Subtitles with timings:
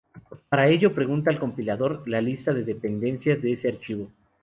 [0.49, 4.09] Para ello pregunta al compilador la lista de dependencias de ese archivo.